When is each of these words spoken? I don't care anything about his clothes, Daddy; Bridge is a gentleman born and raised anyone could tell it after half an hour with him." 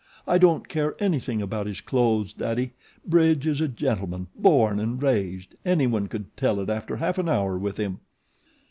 I 0.27 0.39
don't 0.39 0.67
care 0.67 0.95
anything 0.97 1.43
about 1.43 1.67
his 1.67 1.79
clothes, 1.79 2.33
Daddy; 2.33 2.73
Bridge 3.05 3.45
is 3.45 3.61
a 3.61 3.67
gentleman 3.67 4.29
born 4.35 4.79
and 4.79 4.99
raised 4.99 5.53
anyone 5.63 6.07
could 6.07 6.35
tell 6.35 6.59
it 6.59 6.71
after 6.71 6.95
half 6.95 7.19
an 7.19 7.29
hour 7.29 7.55
with 7.55 7.77
him." 7.77 7.99